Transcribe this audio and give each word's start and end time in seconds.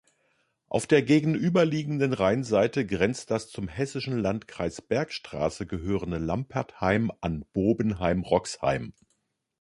Auf 0.67 0.87
der 0.87 1.03
gegenüberliegenden 1.03 2.13
Rheinseite 2.13 2.87
grenzt 2.87 3.29
das 3.29 3.51
zum 3.51 3.67
hessischen 3.67 4.17
Landkreis 4.17 4.81
Bergstraße 4.81 5.67
gehörende 5.67 6.17
Lampertheim 6.17 7.11
an 7.21 7.45
Bobenheim-Roxheim. 7.53 8.93